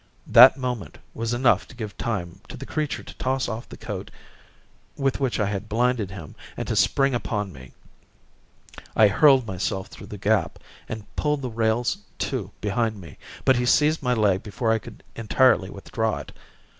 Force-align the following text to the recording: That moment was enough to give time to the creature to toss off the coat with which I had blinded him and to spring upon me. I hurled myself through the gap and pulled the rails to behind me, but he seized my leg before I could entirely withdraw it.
That 0.25 0.57
moment 0.57 0.97
was 1.13 1.31
enough 1.31 1.67
to 1.67 1.75
give 1.75 1.95
time 1.95 2.39
to 2.49 2.57
the 2.57 2.65
creature 2.65 3.03
to 3.03 3.13
toss 3.19 3.47
off 3.47 3.69
the 3.69 3.77
coat 3.77 4.09
with 4.97 5.19
which 5.19 5.39
I 5.39 5.45
had 5.45 5.69
blinded 5.69 6.09
him 6.09 6.33
and 6.57 6.67
to 6.69 6.75
spring 6.75 7.13
upon 7.13 7.53
me. 7.53 7.73
I 8.95 9.09
hurled 9.09 9.45
myself 9.45 9.89
through 9.89 10.07
the 10.07 10.17
gap 10.17 10.57
and 10.89 11.05
pulled 11.15 11.43
the 11.43 11.51
rails 11.51 11.99
to 12.17 12.49
behind 12.61 12.99
me, 12.99 13.19
but 13.45 13.57
he 13.57 13.65
seized 13.67 14.01
my 14.01 14.15
leg 14.15 14.41
before 14.41 14.71
I 14.71 14.79
could 14.79 15.03
entirely 15.15 15.69
withdraw 15.69 16.17
it. 16.17 16.31